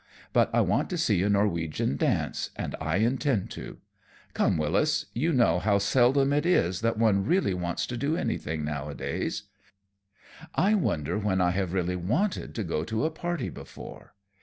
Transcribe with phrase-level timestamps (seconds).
[0.33, 3.77] But I want to see a Norwegian dance, and I intend to.
[4.33, 8.65] Come, Wyllis, you know how seldom it is that one really wants to do anything
[8.65, 9.43] nowadays.
[10.55, 14.15] I wonder when I have really wanted to go to a party before.